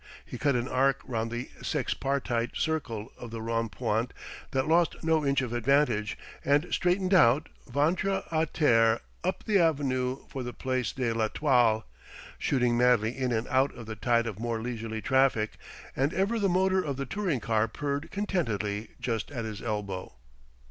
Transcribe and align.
He 0.25 0.39
cut 0.39 0.55
an 0.55 0.67
arc 0.67 1.01
round 1.05 1.29
the 1.29 1.51
sexpartite 1.61 2.55
circle 2.57 3.11
of 3.19 3.29
the 3.29 3.39
Rond 3.39 3.71
Point 3.71 4.13
that 4.49 4.67
lost 4.67 4.95
no 5.03 5.23
inch 5.23 5.41
of 5.41 5.53
advantage, 5.53 6.17
and 6.43 6.73
straightened 6.73 7.13
out, 7.13 7.49
ventre 7.71 8.23
à 8.31 8.47
terre, 8.51 9.01
up 9.23 9.43
the 9.43 9.59
avenue 9.59 10.25
for 10.27 10.41
the 10.41 10.53
place 10.53 10.91
de 10.91 11.13
l'Étoile, 11.13 11.83
shooting 12.39 12.75
madly 12.75 13.15
in 13.15 13.31
and 13.31 13.47
out 13.49 13.75
of 13.75 13.85
the 13.85 13.95
tide 13.95 14.25
of 14.25 14.39
more 14.39 14.59
leisurely 14.59 15.03
traffic 15.03 15.59
and 15.95 16.15
ever 16.15 16.39
the 16.39 16.49
motor 16.49 16.81
of 16.83 16.97
the 16.97 17.05
touring 17.05 17.39
car 17.39 17.67
purred 17.67 18.09
contentedly 18.09 18.87
just 18.99 19.29
at 19.29 19.45
his 19.45 19.61
elbow. 19.61 20.15